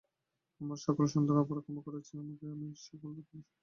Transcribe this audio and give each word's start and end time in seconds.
আমার 0.61 0.79
সকল 0.85 1.03
অপরাধ 1.41 1.63
ক্ষমা 1.65 1.81
করা 1.85 1.97
হয়েছে, 1.97 2.11
এবং 2.13 2.25
আমি 2.25 2.65
এখন 2.65 2.75
স্বাধীন, 2.77 3.11
সশস্ত্রও। 3.15 3.41